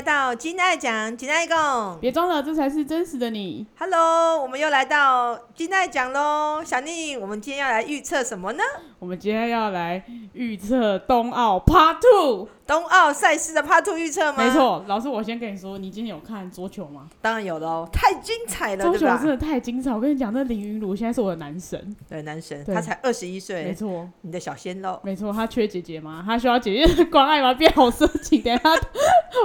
[0.00, 3.66] 来到金爱讲，金爱共，别装了，这才是真实的你。
[3.78, 8.62] Hello，我们又来到金爱讲喽，小丽，我们今天要来预测什么呢？
[8.98, 10.02] 我们今天要来
[10.32, 14.44] 预测冬奥 Part Two，冬奥赛事的 Part Two 预测吗？
[14.44, 17.08] 没错，老师，我先跟你说，你今天有看桌球吗？
[17.20, 19.92] 当然有喽，太精彩了，桌球真的太精彩。
[19.92, 26.22] 我跟你讲，那林云儒现在是我的男神，对，男神，他才二十一岁，没错，你的小鲜肉，没错，他缺姐姐吗？
[26.24, 27.52] 他需要姐姐的关爱吗？
[27.52, 28.62] 变好色情，等下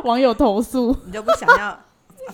[0.04, 1.80] 网友投诉，你就不想要。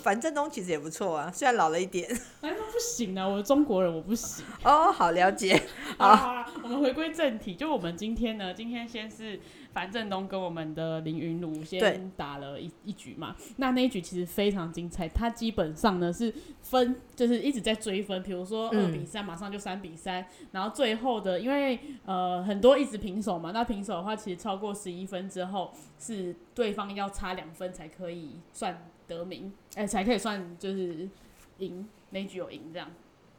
[0.01, 2.09] 樊振东其实也不错啊，虽然老了一点。
[2.39, 4.45] 哎，不行啊，我是中国人，我不行。
[4.63, 5.61] 哦，好了解。
[5.97, 6.40] 好，
[6.71, 9.39] 们 回归正题，就我们今天呢，今天先是
[9.73, 13.35] 樊振东跟我们的林云儒先打了一一局嘛。
[13.57, 28.87] 那那一局其实非常精彩，他基本上呢是分，就是一直在追分，比如说二比三，马上就三比三，然后最后的，因为呃很多一直平手嘛，那平手的话，其实超过十一分之后，是对方要差两分才可以算。
[29.07, 31.09] 得名，哎、欸，才可以算就是
[31.57, 32.89] 赢，那局有赢这样。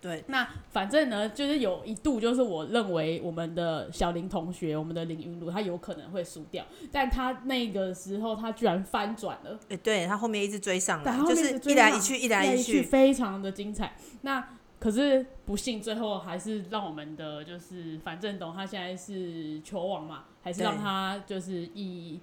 [0.03, 9.53] 对，那反正呢，就是有一度就是我认为我们的小林同学，我们的林云儒，他有可能会输掉，但他那个时候他居然翻转了。
[9.69, 13.95] 哎、欸，对他后面一直追上了，就是一来一去，一来一去，非常的精彩。
[14.23, 22.19] 那可是不幸最后还是让我们的就是樊振东，他现在是球王嘛，还是让他就是以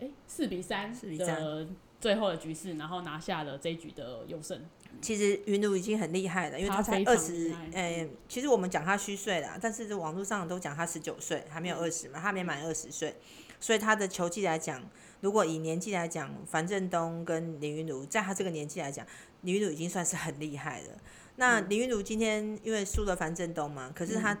[0.00, 1.64] 哎四、欸、比三的。
[2.00, 4.56] 最后的局势，然后拿下了这一局的优胜。
[5.00, 13.14] 其实云奴已经很厉害了，因为他才二十，诶，其实我们讲他虚岁啦，但是网络上都讲他十九岁，还没有二十嘛，他还没满二十岁，
[13.60, 14.82] 所以他的球技来讲，
[15.20, 19.06] 如果以年纪来讲，樊振东跟林云儒，在他这个年纪来讲，
[19.42, 20.88] 林云儒已经算是很厉害了。
[21.36, 24.38] 那林云儒今天因为输了樊振东嘛，可是他、嗯、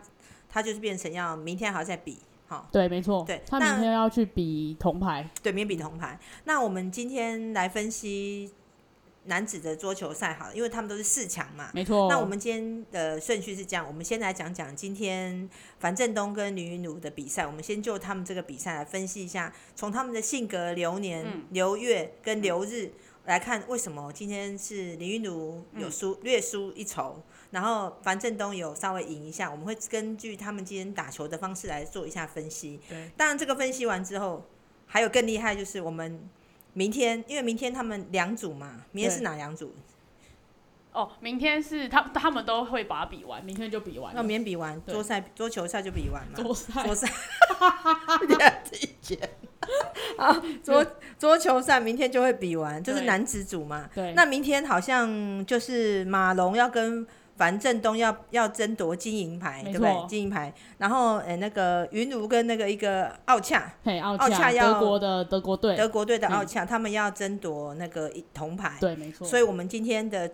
[0.48, 2.18] 他就是变成要明天还要再比。
[2.48, 6.18] 好，对，没错，对，他明天要去比铜牌，对，明天比铜牌。
[6.44, 8.50] 那我们今天来分析
[9.28, 12.08] 男子的桌球赛，好了，因为他们都是四强嘛，没错。
[12.08, 17.46] 那我们今天的顺序是这样，我们先来讲讲今天樊振东跟林云儒的比赛。
[17.46, 22.90] 我们先就他们这个比赛来分析一下，从他们的性格、流年、嗯、流月跟流日
[23.26, 27.22] 来看，为什么今天是林云儒有输、嗯、略输一筹。
[27.50, 32.78] 然后樊振东有稍微赢一下，我们会根据他们今天打球的方式来做一下分析。
[32.88, 34.44] 对，当然这个分析完之后，
[34.84, 36.20] 还有更厉害就是我们
[36.78, 39.74] 明天，因为明天他们两组嘛，明天是哪两组？
[40.92, 44.14] 哦，明天是他他们都会把它比完，明天就比完。
[44.14, 46.34] 那明天比完桌赛桌球赛就比完嘛？
[46.36, 47.08] 桌赛桌赛，
[48.38, 49.18] 两体检。
[50.16, 50.86] 好，桌
[51.18, 53.90] 桌球赛明天就会比完，就是男子组嘛。
[53.92, 54.12] 对。
[54.14, 57.04] 那明天好像就是马龙要跟。
[57.38, 60.06] 樊振东要要争夺金银牌，对不对？
[60.08, 63.72] 金银牌，然后呃、欸，那个云茹跟那个一个奥恰，
[64.02, 68.76] 奥恰要德国的德国队，德国队的奥恰，他们要争夺那个铜牌。
[68.80, 69.26] 对，没错。
[69.26, 70.30] 所以我们今天的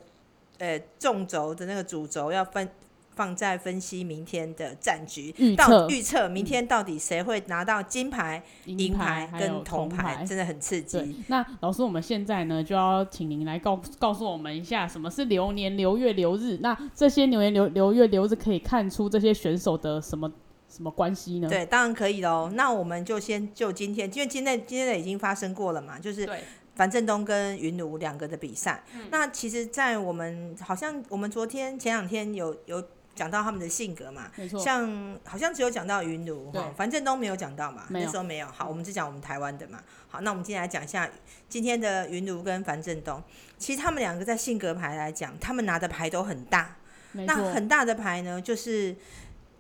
[0.59, 2.69] 呃纵轴的那个主轴要分。
[3.15, 11.23] 放在分析明天的战局，到预测明天到底谁会拿到金牌、银牌跟铜牌，真的很刺激。
[11.29, 16.59] 那老师，我们现在呢就要请您来告告诉我们一下，什么是流年、流月、流日？
[16.61, 20.31] 那这些流年、流流月、流日可以看出这些选手的什么
[20.69, 21.49] 什么关系呢？
[21.49, 22.51] 对，当然可以喽。
[22.55, 26.29] 那我们就先就今天，因为今天今天的已经发生过了嘛，就是
[26.75, 28.83] 樊振东跟云奴两个的比赛。
[29.11, 32.83] 那其实，在我们好像我们昨天前两天有有。
[33.15, 38.47] 讲到他们的性格嘛，像好像只有讲到云奴哈，樊振东没有讲到嘛，那时候没有。
[38.49, 39.81] 好，我们只讲我们台湾的嘛。
[40.09, 41.09] 好，那我们今天来讲一下
[41.49, 43.23] 今天的云奴跟樊振东。
[43.57, 46.77] 其实他们两个在性格牌来讲，他们拿的牌都很大。
[47.13, 48.97] 那很大的牌呢，就是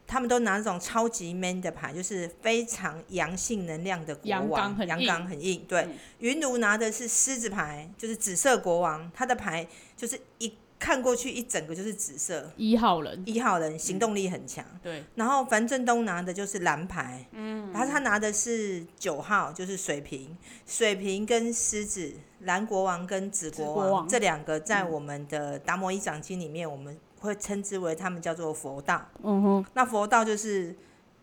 [0.06, 5.64] 他们都拿那种超级 man 的牌，就是非常阳性能量的国王，阳刚很硬。
[5.68, 5.88] 对，
[6.18, 9.66] 云奴拿的是狮子牌，就是紫色国王，他的牌
[9.96, 10.52] 就是一。
[10.84, 14.80] 看过去一整个就是紫色，一号人，一号人行动力很强，嗯。
[14.82, 20.36] 对，然后樊振东拿的就是蓝牌，嗯，然后他拿的是九号，就是水瓶，
[20.66, 29.08] 水瓶跟狮子，蓝国王跟紫国王，这两个在我们的达摩一掌经里面，我们会称之为他们叫做佛道。
[29.22, 30.76] 嗯哼，那佛道就是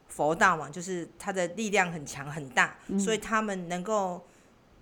[0.08, 4.26] 佛道嘛，就是他的力量很强很大，嗯，所以他们能够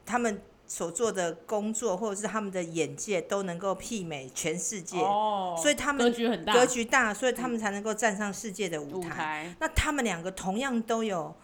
[0.06, 0.42] 他们。
[0.69, 9.07] 所做的工作，或者是他们的眼界，都能够媲美全世界，哦，所以他们格局很大，格局大，所以他们才能够站上世界的舞台。
[9.07, 9.56] 舞台。
[9.60, 11.36] 那他们两个同样都有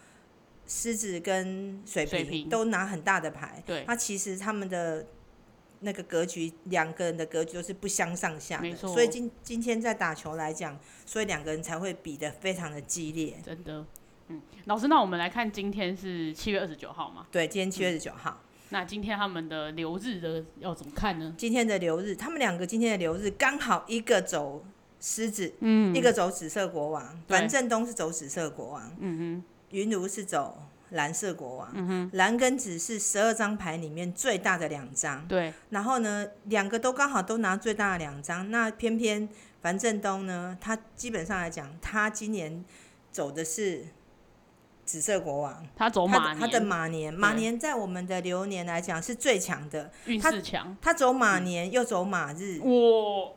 [0.68, 3.84] 狮子跟水瓶，水都拿很大的牌，对。
[3.88, 5.08] 那其实他们的
[5.80, 8.76] 那个格局，两个人的格局都是不相上下的。
[8.76, 13.84] 所以今今天在打球来讲，所以两个人才会比的非常的激烈，真的。
[14.28, 17.26] 嗯，老师，那我们来看今天是七月二十九号吗？
[17.32, 18.40] 对，今天七月二十九号。
[18.40, 21.34] 嗯那今天他们的流日的要怎么看呢？
[21.38, 24.66] 今天的流日，他们两个今天的流日刚好一个走
[25.00, 27.22] 狮子，嗯，一个走紫色国王。
[27.28, 30.58] 樊振东是走紫色国王，嗯哼，云如是走
[30.90, 35.54] 蓝色国王，嗯哼，蓝跟紫是十二张牌里面最大的两张，对。
[35.70, 39.30] 然后呢，两个都刚好都拿最大的两张，那偏偏
[39.62, 42.66] 樊振东呢，他基本上来讲，他今年
[43.12, 43.86] 走的是。
[44.86, 50.78] 紫色国王，他走马年，他的马年，马年在我们的流年来讲是最强的，运势强。
[50.80, 53.32] 他走马年又走马日，哇，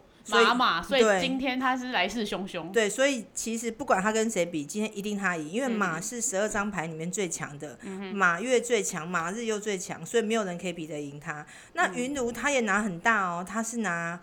[0.44, 2.70] 马马，所以今天他是来势汹汹。
[2.70, 7.78] 对，所以其实不管他跟谁比，今天一定他赢，因为马是十二张牌里面最强的，
[8.12, 11.46] 马月最强，马日又最强，所以没有人可以比得赢他。
[11.72, 14.20] 那云奴他也拿很大哦，他是拿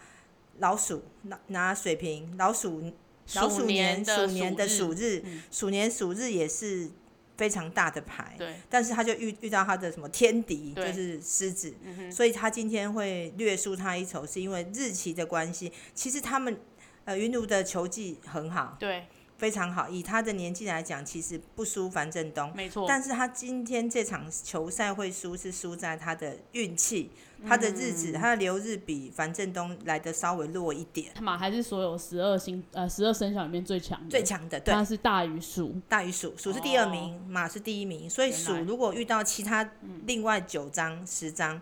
[0.60, 2.94] 老鼠拿拿水瓶，老鼠
[3.33, 6.92] 老鼠年鼠年的鼠日，鼠年鼠日也是。
[7.38, 15.72] 非常大的牌，对，但是他就遇遇到他的什么天敌，就是狮子，嗯，所以他今天会略输他一筹，是因为日期的关系。
[15.94, 16.58] 其实他们
[17.04, 19.06] 呃云奴的球技很好，对。
[19.38, 22.86] 非常好，以他的年纪来讲，其实不输樊振东，没错。
[22.88, 27.12] 但是他今天这场球赛会输，是输在他的运气，
[27.48, 31.12] 他的日子，嗯、他的流日比樊振东来的稍微弱一点。
[31.22, 39.68] 马还是所有十二星呃十二生肖里面最强的，最强的，对，他是大于鼠，大于鼠，鼠是第二名，哦，马是第一名，所以鼠如果遇到其他
[40.06, 41.60] 另外九张十张，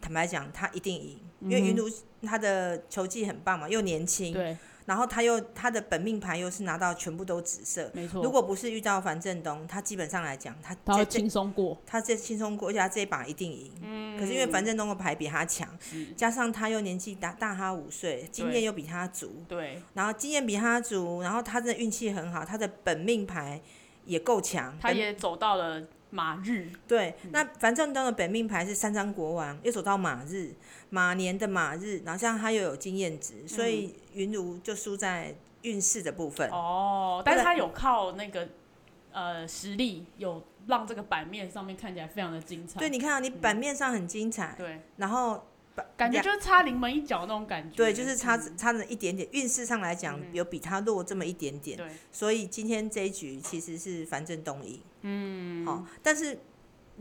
[0.00, 1.90] 坦白讲，他一定赢，因为云如
[2.22, 4.56] 他的球技很棒嘛，又年轻，对。
[4.90, 8.24] 然后他又他的本命牌又是拿到全部都紫色，没错。
[8.24, 13.70] 如果不是遇到樊振东，他基本上来讲，他他会轻松过，他这轻松过，而且他这一把一定赢。
[13.84, 14.18] 嗯。
[14.18, 15.68] 可是因为樊振东的牌比他强，
[16.16, 19.80] 加上他又年纪大大他五岁，经验又比他足，对。
[19.94, 23.62] 然后经验比他足，然后他的运气很好，他的本命牌
[24.06, 25.80] 也够强，他也走到了。
[26.12, 30.52] 马日对，那樊振东的本命牌是三张国王，又走到马日，
[30.90, 36.50] 马年的马日，然后像他又有经验值，所以云如就输在运势的部分。
[36.50, 38.48] 哦，但是他有靠那个
[39.12, 42.78] 呃实力，有让这个版面上面看起来非常的精彩。
[42.78, 45.42] 对，你看啊，你版面上很精彩，对，然后。
[45.96, 49.26] 感觉就是差临门一脚那种感觉，对，就是差差了一点点。
[49.32, 51.88] 运势上来讲，有比他弱这么一点点，对。
[52.12, 55.86] 所以今天这一局其实是樊振东赢，嗯，好。
[56.02, 56.38] 但是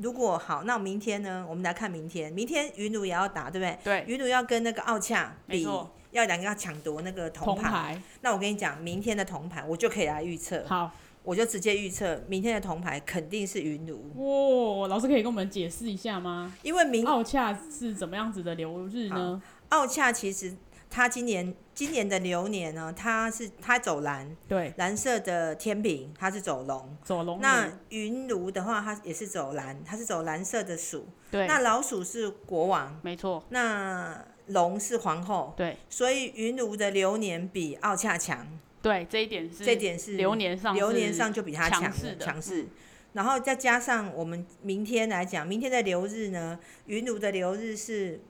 [0.02, 1.46] 如果好，那明天呢？
[1.50, 3.78] 我们来看明天，明天云奴也要打，对不对？
[3.84, 4.04] 对。
[4.08, 5.68] 云奴要跟那个奥恰比，
[6.12, 8.02] 要两个要抢夺那个铜牌。
[8.22, 10.64] 那我跟你讲，明天的铜牌我就可以来预测。
[10.68, 10.92] 好。
[11.22, 14.80] 我就直接预测明天的铜牌肯定是云奴。
[14.82, 16.56] 哇，老师可以跟我们解释一下吗？
[16.64, 19.40] 因为明奥恰是怎么样子的流日呢？
[19.68, 20.56] 奥恰其实
[20.90, 27.40] 他今年今年的流年呢，他是他走蓝，对，蓝色的天平，他是走龙，走龙。
[27.42, 31.46] 那云卢的话，他也是走蓝，他是走蓝色的鼠，对。
[31.48, 33.44] 那老鼠是国王，没错。
[33.50, 35.78] 那龙是皇后，对。
[35.90, 38.48] 所以云卢的流年比奥恰强。
[38.82, 42.66] 对，这一点是，这点是流年上流年上就比他强势强势，
[43.12, 48.22] 然后再加上我们明天来讲，明天的流日呢，云卢的流日是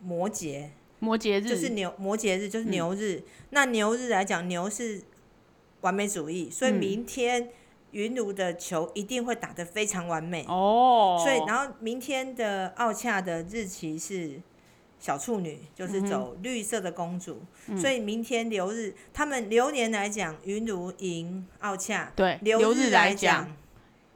[0.00, 1.48] 摩羯，摩羯日。
[1.48, 5.02] 就是牛摩羯日就是牛日，嗯、那牛日来讲，牛是
[5.80, 7.50] 完美主义，所以明天
[7.90, 10.44] 云奴的球一定会打得非常完美。
[10.48, 14.40] 哦，所以然后明天的奥恰的日期是。
[15.00, 23.48] 小处女就是走绿色的公主，嗯、所以明天流日，他们流年来讲，云奴赢奥恰，对，流日来讲，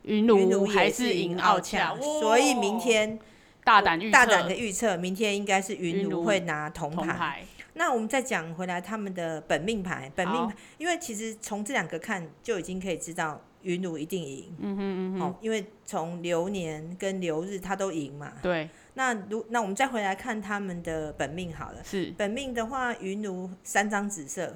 [0.03, 3.17] 云奴还是赢奥恰，所以明天
[3.65, 7.45] 大胆预大胆的预测，明天应该是云奴会拿铜牌，牌。
[7.75, 18.69] 那我们再讲回来，他们的本命牌，本命牌，因为其实从这两个看就已经可以知道云奴一定赢，嗯哼嗯哼，哦，因为从流年跟流日他都赢嘛，对。
[18.95, 22.13] 那如那我们再回来看他们的本命好了，是。
[22.19, 24.55] 本命的话，云奴三张紫色，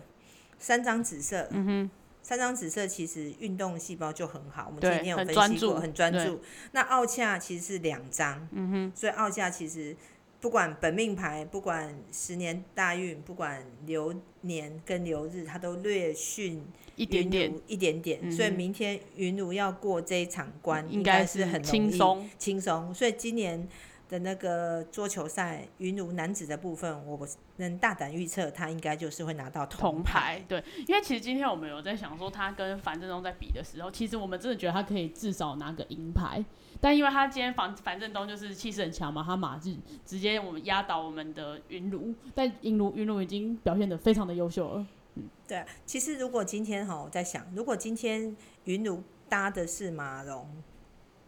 [0.58, 1.90] 三张紫色，嗯哼，
[2.26, 6.40] 三张紫色其实运动细胞就很好，我们今天有分析过，很专注，
[6.72, 9.96] 那奥恰其实是两张，嗯哼，所以奥恰其实
[10.40, 16.66] 不管本命牌，不管十年大运，不管流年跟流日，它都略逊
[16.96, 23.68] 一点点，一点点，嗯、所以明天云奴要过这一场关，应该是很轻松，轻松，所以今年。
[24.08, 30.40] 的那个桌球赛，云奴男子的部分，我能大胆预测，他应该就是会拿到铜牌。
[30.46, 36.44] 对，因为其实今天我们有在想说，他跟樊振东在比的时候，其实我们真的觉得他可以至少拿个银牌。
[36.80, 44.86] 但因为他今天樊樊振东就是气势很强嘛，他马日直接我们压倒我们的云奴，但云奴云奴已经表现的非常的优秀了。
[45.14, 45.64] 嗯，对。
[45.84, 50.46] 其实如果今天哈，我在想，如果今天云奴搭的是马龙。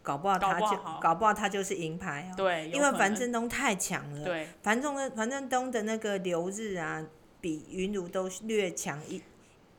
[0.09, 2.35] 搞不好他就搞不好他就是银牌哦。
[2.35, 4.25] 对，因为樊振东太强了。
[4.25, 7.07] 对，樊振东樊振东的那个流日啊，
[7.43, 9.23] 比云茹都略强一，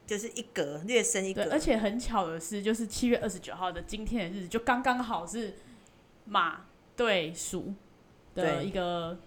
[0.06, 1.48] 就是一格略深一格。
[1.52, 5.56] 而且很巧的是，就是七月二十九号的今天的日子，就刚刚好是
[6.26, 7.74] 马对鼠
[8.36, 9.18] 的一个。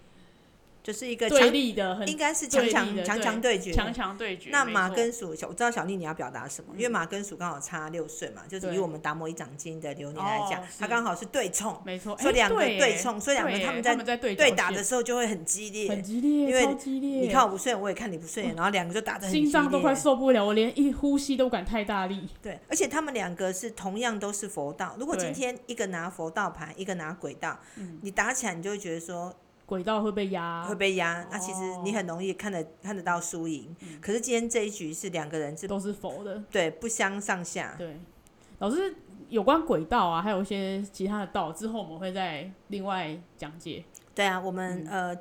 [0.83, 4.51] 就是一个对立的，应该是强强强强对决，强强对决。
[4.51, 17.21] 那马跟鼠，我知道小丽你要表达什么，因为马跟鼠刚好差六岁嘛，就是以我们达摩一掌经的流年来讲，它刚好是对冲，没错，所以两个对冲，所以两个他们在对打的时候就会很激烈，很激烈，因为超激烈。
[17.21, 22.29] 你看我不顺眼，我也看你不顺眼，然后两个就打得很，心脏都快受不了，我连一呼吸都不敢太大力。
[22.43, 27.57] 对，而且他们两个是同样都是佛道，如果今天一个拿佛道牌，一个拿鬼道，
[28.01, 29.33] 你打起来你就会觉得说。
[29.73, 31.26] 轨道会被压，会被压。
[31.31, 33.75] 那、哦啊、其实你很容易看得看得到输赢。
[33.81, 37.75] 嗯、可是今天这一局是两个人是都是否的，对，不相上下。
[37.79, 37.99] 对，
[38.59, 38.95] 老师
[39.31, 43.83] 有关轨道啊，还有一些其他的道，之后我们会再另外讲解。
[44.14, 45.19] 对啊，我们、嗯、呃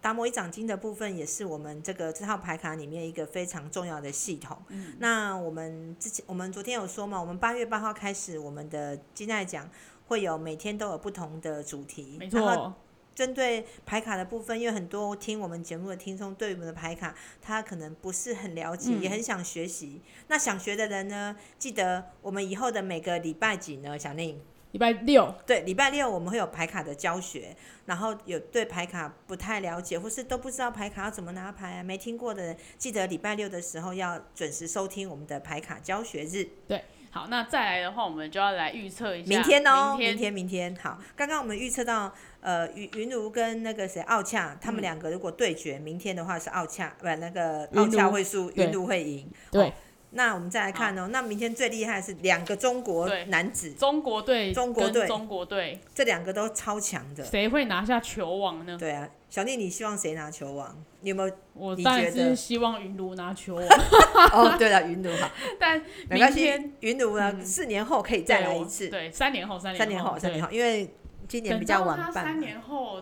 [0.00, 4.56] 达摩一掌经的部分也是我们这个这套牌卡里面一个非常重要的系统。
[4.68, 9.68] 嗯、那我们之前我们昨天有说嘛，我们八月八号开始我们的金爱奖
[10.06, 12.16] 会有每天都有不同的主题。
[12.18, 12.74] 没错。
[13.14, 20.00] 针对牌卡的部分，因为很多听我们节目的听众对我们的牌卡，他可能不是很了解，嗯、也很想学习。
[20.28, 23.98] 那想学的人呢，记得我们以后的每个礼拜几呢？
[23.98, 24.40] 小宁，
[24.72, 25.34] 礼拜六。
[25.46, 27.56] 对，礼拜六我们会有牌卡的教学。
[27.84, 36.48] 然后有对牌卡不太了解，或是都不知道牌卡要怎么拿牌啊，没听过的人，记得礼拜六的时候要准时收听我们的牌卡教学日。
[36.66, 36.82] 对。
[37.12, 40.98] 好，那再来的话，我们就要来预测一下明天哦，明天明天好。
[41.14, 49.30] 刚刚我们预测到，呃，云云如跟那个谁奥恰，他们两个如果对决，明天的话是奥恰，不，那个奥恰会输，云如会赢。
[49.50, 49.72] 对。
[50.14, 57.24] 那我们再来看哦，那明天最厉害是两个中国男子，中国队，中国队，中国队，这两个都超强的。
[57.24, 58.76] 谁会拿下球王呢？
[58.78, 60.76] 对啊，小丽，你希望谁拿球王？
[61.00, 61.34] 你有没有？
[61.54, 63.64] 我当然是希望云奴拿球王。
[64.30, 68.90] 哦，对了，云奴哈，但没关系，云奴呢，四年后可以再来一次。
[68.90, 70.94] 对，三年后，三年后，三年后，因为
[71.26, 72.12] 今年比较晚办。
[72.12, 73.00] 三年后。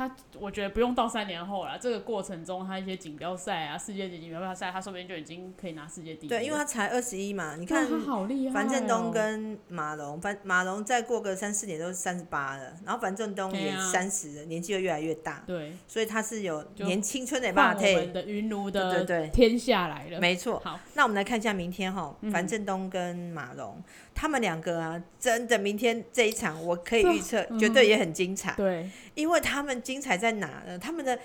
[0.00, 6.28] 他我觉得不用到三年后了，这个过程中他一些锦标赛啊、世界级锦标赛，他说不定就已经可以拿世界第一。
[6.30, 8.54] 对，因为他才二十一嘛，你看，他好厉害。
[8.54, 15.44] 樊振东跟马龙，樊马龙再过个三四年都是三十八了，然后樊振东也三十了，年纪会越来越大。
[15.46, 17.92] 对，所以他是有年青春的霸体。
[17.92, 20.58] 我们的云卢的对对天下来了，没错。
[20.64, 23.82] 好，那我们来看一下明天哈，樊振东跟马龙。
[24.20, 28.52] 他们两个啊，真的明天这一场我可以预测，嗯、绝对也很精彩。
[28.54, 30.78] 对，因为他们精彩在哪呢？
[30.78, 31.18] 他们的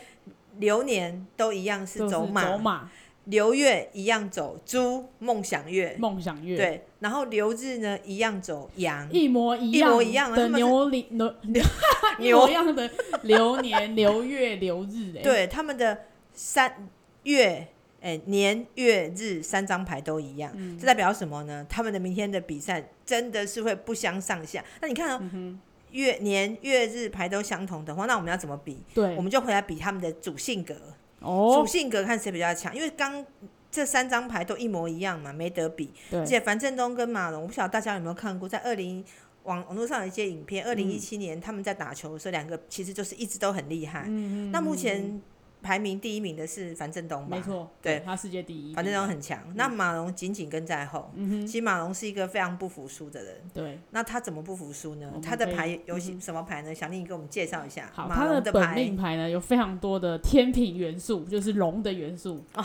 [0.60, 2.90] 流年都一样是走马，走马。
[3.26, 6.56] 流月一样走猪梦想月，梦想月。
[6.56, 11.36] 对，然后流日呢一样走羊，一模一样， 一模一样的牛年牛
[12.20, 12.48] 牛。
[12.48, 12.90] 一样的
[13.24, 16.88] 流年流月流日哎，对，他们的三
[17.24, 17.68] 月。
[18.06, 21.66] 哎，年月日三张牌都一样，嗯、这代表什么呢？
[21.68, 24.64] 他们的明天的比赛真的是会不相上下。
[24.80, 25.60] 那你看哦，嗯、
[25.90, 28.78] 月年月日牌都相同的话，那我们要怎么比？
[28.94, 30.76] 对，我们就回来比他们的主性格。
[31.20, 33.26] 哦，主性格看谁比较强，因为刚
[33.72, 35.92] 这三张牌都一模一样嘛，没得比。
[36.12, 39.04] 对，而且樊振东跟马龙，我不晓得大家有没有看过，在二零
[39.46, 44.08] 网网络上有一些影片，二零一七年他们在打球的时候，两个其实就是一直都很厉害。
[44.52, 45.20] 那目前。
[45.66, 47.36] 排名第一名的是樊振东吧？
[47.36, 48.76] 没错，对，他世界第一。
[48.76, 51.12] 樊振东很强，那马龙紧紧跟在后。
[51.16, 53.42] 其实马龙是一个非常不服输的人。
[53.52, 53.80] 对。
[53.90, 55.12] 那他怎么不服输呢？
[55.24, 56.76] 他的牌有什么牌呢？
[56.76, 57.90] 小丽，你给我们介绍一下。
[57.92, 62.44] 好，他的本命牌呢有非常多的天平元素，就是龙的元素。
[62.54, 62.64] 哦，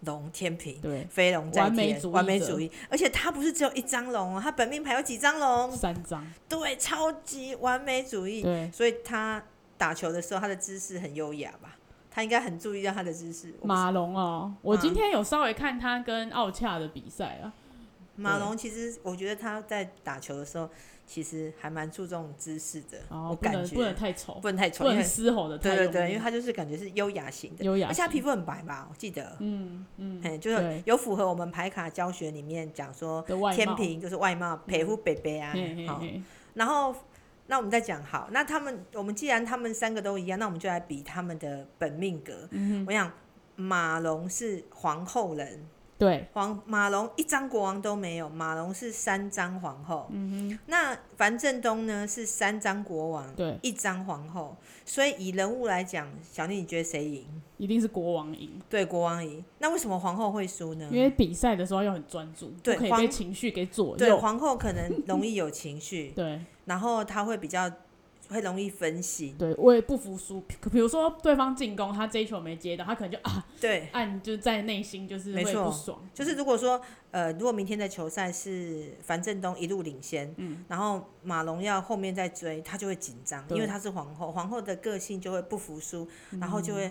[0.00, 0.78] 龙天平。
[0.82, 1.06] 对。
[1.08, 1.62] 飞龙在天。
[1.62, 2.12] 完美主义。
[2.12, 2.70] 完美主义。
[2.90, 5.72] 而且他不是只有一张龙哦，他本命牌有几张龙？
[5.72, 6.22] 三张。
[6.46, 8.42] 对，超级完美主义。
[8.42, 8.70] 对。
[8.70, 9.42] 所以他
[9.78, 11.78] 打球的时候，他的姿势很优雅吧？
[12.14, 13.54] 他应该很注意到他的姿势。
[13.62, 17.52] 马龙哦，我今天有稍微看他跟奥恰的比赛啊。
[18.16, 20.68] 马龙其实，我觉得他在打球的时候，
[21.06, 22.98] 其实还蛮注重姿势的。
[23.08, 25.56] 哦，我感觉不能太丑，不能太丑，不能嘶吼的。
[25.56, 27.88] 对对对，因为他就是感觉是优雅型的，优雅。
[27.88, 28.86] 而且他皮肤很白吧？
[28.90, 29.34] 我记得。
[29.38, 30.20] 嗯嗯。
[30.22, 35.54] 哎就是有符合我们排卡教学里面讲说，天平就是外貌，皮肤白白啊。
[35.88, 36.02] 好，
[36.52, 36.94] 然后。
[37.52, 42.48] 那我们再讲好，那他们我们既然他们三个都一样，那我们就来比他们的本命格。
[42.50, 43.12] 嗯、我想
[43.56, 45.68] 马龙是皇后人，
[46.02, 50.08] 对，黄马龙一张国王都没有，马龙是三张皇后。
[50.10, 54.56] 嗯哼，那樊振东呢是三张国王，对，一张皇后。
[54.84, 57.24] 所以以人物来讲，小丽你觉得谁赢？
[57.56, 58.50] 一定是国王赢。
[58.68, 59.44] 对，国王赢。
[59.60, 60.88] 那为什么皇后会输呢？
[60.90, 63.96] 因为比赛的时候要很专注，对，不可以被情绪给左右。
[63.96, 66.10] 对，皇后可能容易有情绪。
[66.16, 67.70] 对，然后她会比较。
[68.28, 70.40] 会容易分心，对，我也不服输。
[70.70, 76.00] 比如说对方进攻，他这一球没接到，他可能就啊，对，按就在内心就是会不爽。
[76.14, 86.08] 就是如果说呃，如果明天的球赛是樊振东一路领先，嗯，然后马龙要后面再追，他就会紧张，因为他是皇后，皇后的个性就会不服输，
[86.40, 86.90] 然后就会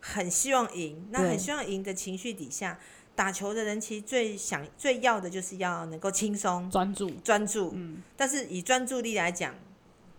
[0.00, 1.08] 很希望赢。
[1.10, 2.78] 那很希望赢的情绪底下，
[3.14, 7.70] 打球的人其实最想最要的就是要能够轻松、专注、专注。
[7.74, 9.54] 嗯，但是以专注力来讲。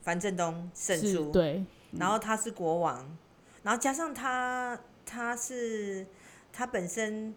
[0.04, 3.18] 樊振东胜出，对，然后他是国王，
[3.64, 6.06] 然后加上他，他是
[6.52, 7.34] 他本身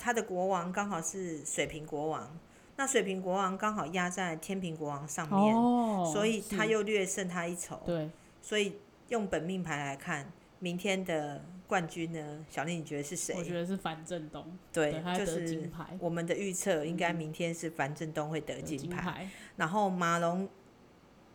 [0.00, 2.36] 他的国王刚好是水瓶国王，
[2.76, 8.10] 那水瓶国王刚好压在天平国王上面，哦，所以他又略胜他一筹，对，
[8.42, 8.76] 所以
[9.10, 13.36] 用本命牌来看，明天的冠军呢，小丽你觉得是谁？
[13.38, 15.70] 我觉得是樊振东，对，就是
[16.00, 20.48] 我们的预测应该明天是樊振东会得金牌，嗯，然后马龙。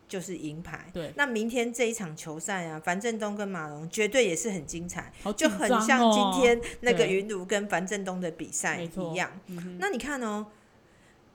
[0.08, 0.86] 就是银牌。
[0.94, 9.32] 对，那明天这一场球赛啊，樊振东跟马龙绝对也是很精彩，哦、就很像今天那个云儒跟樊振东的比赛一样。
[9.80, 10.46] 那你看哦，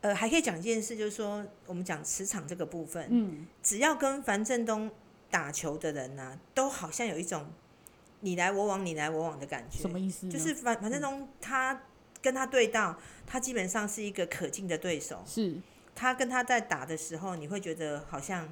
[0.00, 4.90] 呃，还可以讲一件事，就是说我们讲磁场这个部分，嗯，只要跟樊振东
[5.30, 7.46] 打球的人呢、啊，都好像有一种
[8.20, 9.78] 你来我往、你来我往的感觉。
[9.80, 10.28] 什么意思？
[10.28, 11.82] 就是樊樊振东他
[12.22, 15.22] 跟他对到，他基本上是一个可敬的对手。
[15.26, 15.56] 是，
[15.98, 18.48] 他跟他在打的时候，你会觉得好像。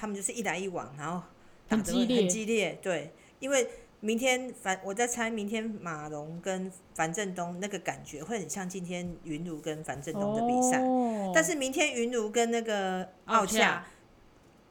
[0.00, 1.20] 他们就是一来一往，然后
[1.68, 2.78] 很激烈，很激烈。
[2.80, 3.68] 对，因为
[3.98, 13.84] 明天樊，我在猜明天马龙跟樊振东那个感觉会很像今天云茹跟樊振东的比赛，哦，但是明天云茹跟那个奥恰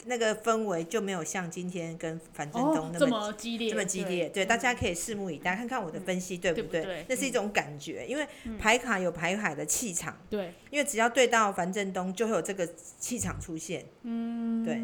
[0.07, 4.29] 那个氛围就没有像今天跟樊振东那么，哦，这么激烈，这么激烈。
[4.29, 6.67] 对，对，大家可以拭目以待，看看我的分析对不对？
[6.67, 7.05] 对不对？
[7.09, 10.17] 那是一种感觉，因为牌卡有牌卡的气场。
[10.29, 12.67] 对，因为只要对到樊振东，就会有这个
[12.99, 13.85] 气场出现。
[14.03, 14.81] 嗯，对。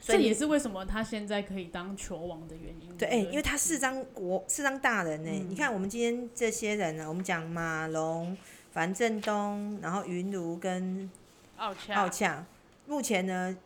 [0.00, 2.94] 所以这也是为什么他现在可以当球王的原因。
[2.98, 5.46] 对，哎、欸，因为他四张国四张大人呢、欸嗯。
[5.48, 8.36] 你看我们今天这些人呢、啊，我们讲马龙、
[8.72, 11.10] 樊振东，然后云茹跟
[11.56, 11.94] 奥恰。
[11.94, 12.44] 奥恰，
[12.86, 13.56] 目前呢，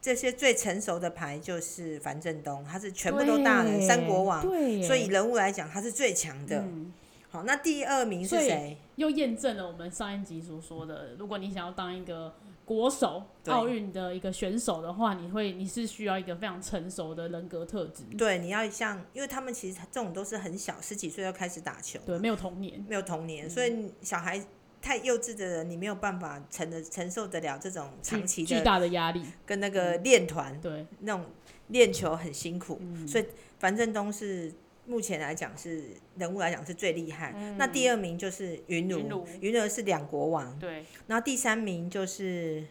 [0.00, 4.42] 这些最成熟的牌就是樊振东，他是全部都大人，三国王。
[4.82, 6.92] 所以人物来讲，他是最强的、嗯。
[7.30, 8.76] 好，那第二名是谁？
[8.96, 12.34] 又验证了我们上一集所说的，如果你想要当一个。
[12.68, 18.02] 国手，奥运的一个选手的话，你会你是需要一个非常成熟的人格特质。
[18.18, 24.38] 对，你要像，因为他们其实这种都是很小，十几岁就开始打球，对，没有童年，没有童年，嗯、所以小孩
[24.80, 31.26] 太幼稚的人，你没有办法承的承受得了这种长期巨大的压力，跟那个练团，对，那种
[31.68, 33.26] 练球很辛苦，嗯、所以
[33.58, 34.52] 樊振东是。
[34.88, 35.84] 目前来讲是
[36.16, 42.64] 人物来讲是最厉害、嗯，那第二名就是云儒，云儒是两国王，对，然后第三名就是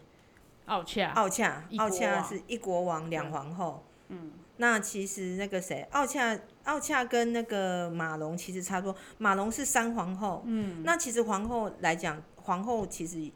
[0.64, 6.36] 奥恰，奥恰，奥恰是一国王两皇后，嗯，那其实那个谁，奥恰，
[6.68, 13.30] 奥恰跟那个马龙其实差不多，马龙是三皇后，嗯，那其实皇后来讲，皇后其实。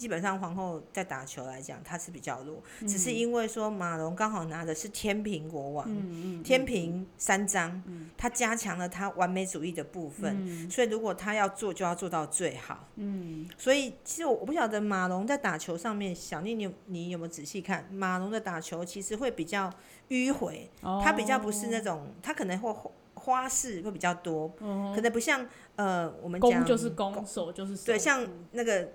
[0.00, 7.70] 基本上皇后在打球来讲，她是比较弱，嗯、只是因为说马龙刚好拿的是天平国王，嗯嗯嗯、天平三张，
[8.16, 12.88] 他、嗯、加强了他完美主义的部分，嗯、所以如果他要做，就要做到最好。
[12.96, 19.70] 嗯、所以其实我我不晓得马龙在打球上面，小丽你你有没有仔细看马龙的打球，其实会比较
[20.08, 22.74] 迂回，他、哦、比较不是那种，他可能会
[23.12, 28.92] 花式会比较多，哦、可能不像呃我们讲攻就是攻，守就是守，对，像那个。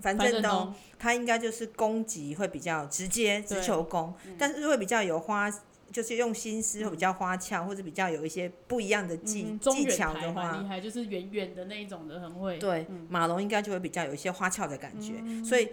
[0.00, 5.50] 樊振东，他应该就是攻击会比较直接，直球攻，但是会比较有花，
[5.90, 12.58] 就是用心思会比较花俏，或者比较有一些不一样的技、嗯、技巧的话，厉害，就是远远的那一种的很会。
[12.58, 15.70] 对，嗯、马龙应该就会比较有一些花俏的感觉，嗯、所以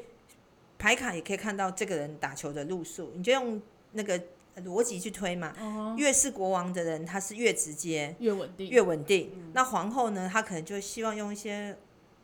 [0.78, 3.62] 牌卡也可以看到这个人打球的路数，你就用
[3.94, 4.18] 那个
[4.64, 5.54] 逻辑去推嘛。
[5.60, 5.98] Uh-huh.
[5.98, 9.52] 越是国王的人，他是越直接，越稳定，越稳定、嗯。
[9.54, 11.76] 那皇后呢，她可能就希望用一些。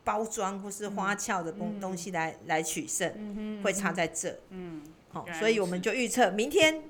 [0.07, 4.39] 包装或是花俏的东东西来、嗯、来取胜、嗯，会差在这。
[4.51, 6.81] 嗯，好、哦，所以我们就预测明天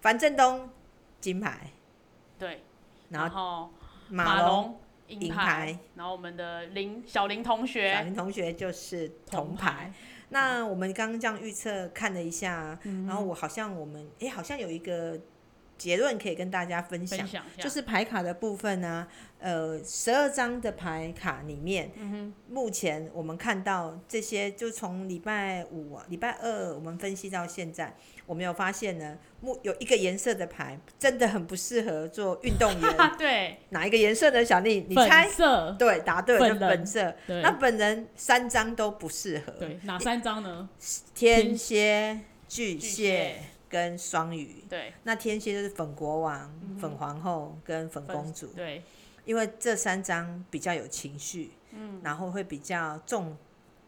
[0.00, 0.68] 樊振东
[1.20, 1.70] 金牌，
[2.36, 2.64] 对，
[3.10, 3.70] 然后
[4.08, 9.92] 马龙银牌，然后我们的林小林同学，小林同学就是铜牌，牌。
[10.30, 15.16] 那我们刚刚这样预测看了一下、嗯，然后我好像我们哎、欸，好像有一个
[15.76, 17.26] 结论可以跟大家分享，
[17.58, 19.08] 就是牌卡的部分呢、啊，
[19.40, 33.12] 呃，十二张的牌卡里面，嗯、目前我们看到这些，就从礼拜五、礼拜二我们分析到现在，我们有发现呢，目有一个颜色的牌真的很不适合做运动员。
[33.18, 34.44] 对，哪一个颜色呢？
[34.44, 35.28] 小丽，你猜？
[35.78, 37.14] 对，答对了，本色。
[37.26, 39.52] 那本人三张都不适合。
[39.58, 40.68] 对，哪三张呢？
[41.14, 43.36] 天蝎、巨蟹。
[43.74, 48.84] 跟双鱼，对，那天蝎就是粉国王、嗯、粉皇后跟粉公主，对，
[49.24, 53.36] 因为这三张比较有情绪，嗯，然后会比较重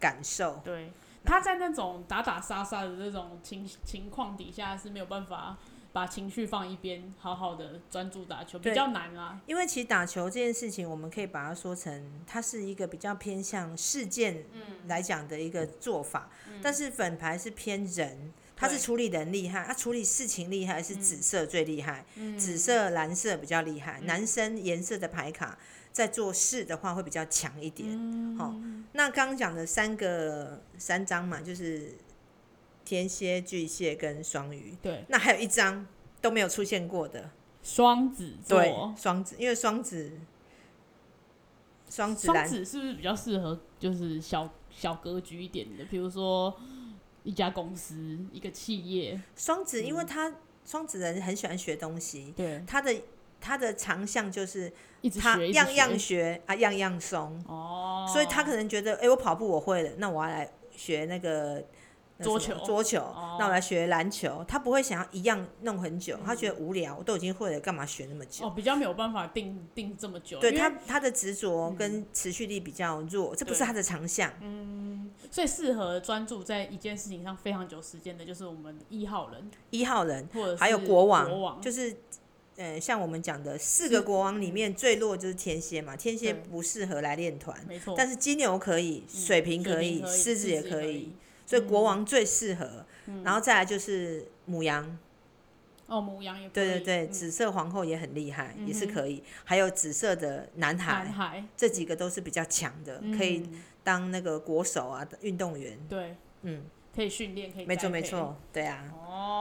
[0.01, 0.91] 感受，对，
[1.25, 5.57] 他在那种打打杀杀的这种情情况底下是没有办法
[5.93, 9.41] 把情绪放一边，好好的专注打球，比较难啊。
[9.47, 14.45] 因为其实打球这件事情，我们可以把它说成，它是一个比较偏向事件
[14.89, 18.33] 来讲的一个做法，嗯、但是粉牌是偏人。
[18.59, 24.01] 他是处理人厉害，他、啊、处理事情厉害是紫色最厉害，嗯、紫色、蓝色比较厉害。
[24.01, 25.59] 嗯、男生颜色的牌卡
[25.93, 27.91] 在做事的话会比较强一点。
[28.39, 31.97] 好、嗯哦，那刚刚讲的三个三张嘛，就是
[32.83, 34.75] 天蝎、巨蟹跟双鱼。
[34.81, 35.87] 对，那还有一张
[36.23, 37.31] 都没有出现过的
[37.63, 38.59] 双子座。
[38.59, 40.13] 对，双子，因为双子，
[41.91, 45.85] 双子，双子是不是比较适合就是小小格局一点的？
[45.85, 46.59] 比如说。
[47.27, 47.95] 一家公司，
[48.33, 49.21] 一个企业。
[49.37, 50.33] 双子，因为他
[50.65, 52.95] 双子人很喜欢学东西，对，他的
[53.41, 54.73] 他的长项就是
[55.21, 61.63] 他样样学啊，样样松哦，所以他可能觉得，哎、欸，我跑步我会了，那我要来学那个。
[62.23, 64.43] 桌球，桌球，哦、那我来学篮球。
[64.49, 68.47] 他不会想要一样弄很久，嗯、他觉得无聊，我都已经会了，干嘛学那么久？
[68.47, 70.41] 哦，比较没有办法定定这么久。
[70.41, 74.33] 对他，他的执着跟持续力比较弱，嗯、这不是他的长项。
[74.41, 79.51] 嗯，所以适合专注在一件事情上非常久时间的，就是我们一号人。
[79.71, 81.95] 一号人，或者还有国王，国王就是，
[82.57, 87.95] 呃，像我们讲的四个国王里面最弱就是天蝎嘛，天蝎不适合来练团，没错。
[87.95, 91.13] 但是金牛可以，水瓶可以，狮子也可以。
[91.47, 94.99] 所以国王最适合，嗯、然后再来就是母羊。
[95.87, 96.53] 哦，母羊也可以。
[96.53, 99.23] 对对对，嗯、紫色皇后也很厉害，嗯、也是可以。
[99.45, 103.49] 还有紫色的男孩，男孩这几个都是比较强的，嗯、可以
[103.85, 105.79] 当那个国手啊，运动员。
[105.89, 107.67] 对，嗯，可以训练，可以。
[107.67, 108.93] 没错没错，对啊。
[108.93, 109.36] 哦，好。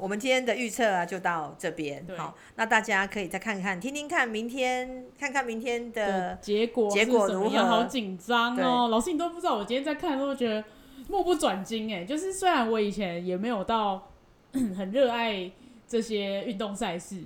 [0.00, 2.04] 我们今天的预测啊，就到这边。
[2.06, 7.58] 对好，那大家可以再看看，听听看，明天看看明天的结果，结果如何？
[7.64, 10.64] 好紧张哦，老师，你都不知道，我今天在看的时候觉得。
[11.08, 14.10] 目不转睛哎，就是虽然我以前也没有到
[14.76, 15.48] 很热爱
[15.86, 17.22] 这些运动赛事，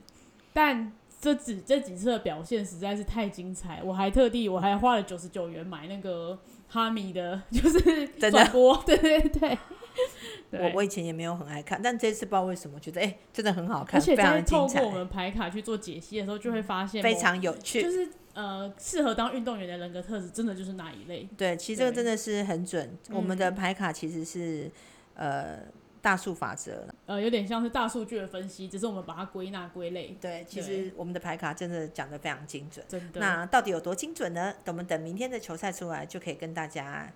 [0.53, 9.59] 但这几这几次的表现实在是太精彩，我还特地我还花了九十九元买那个哈米的，就是转播，的对对对。
[10.53, 18.09] 我我以前也没有很爱看，但这次不知道为什么觉得哎、欸，真的很好看，而且在透过我们牌卡去做解析的时候，就会发现非常有趣，就是。
[18.33, 21.29] 呃，适合当运动员的人格特质，真的就是那一类。
[21.37, 22.97] 对，其实这个真的是很准。
[23.11, 24.71] 我们的牌卡其实是、
[25.15, 25.59] 嗯、呃
[26.01, 30.17] 大数法则，呃，有点像是大数据的分析，只是我们把它归纳归类。
[30.21, 32.87] 对，其实我们的牌卡真的讲的非常精准。
[32.89, 33.21] 真的。
[33.21, 34.55] 那到底有多精准呢？
[34.65, 37.13] 等我们等明天的球赛出来，就可以跟大家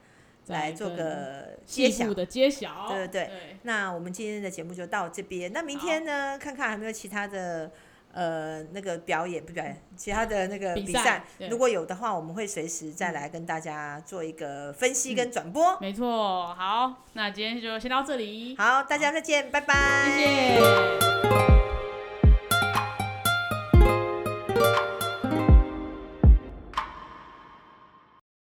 [0.49, 2.89] 来做个揭晓的揭晓。
[2.89, 3.25] 对对对。
[3.27, 5.53] 对那我们今天的节目就到这边。
[5.53, 6.39] 那明天呢？
[6.39, 7.71] 看看还有没有其他的。
[8.17, 15.73] 呃，那个表演不表演，其他的那个比赛，如果有的话，我们会随时再来跟大家做一个分析跟转播。
[15.73, 18.55] 嗯、没错，好，那今天就先到这里。
[18.57, 19.75] 好，大家再见，拜拜。
[20.17, 21.64] 谢谢。